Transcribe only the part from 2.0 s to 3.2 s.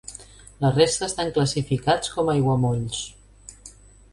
com aiguamolls.